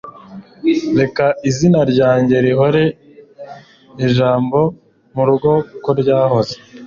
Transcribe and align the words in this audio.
reka 0.99 1.25
izina 1.49 1.79
ryanjye 1.91 2.35
rihore 2.45 2.83
ijambo 4.05 4.59
murugo 5.15 5.51
ko 5.83 5.89
ryahoze 6.01 6.55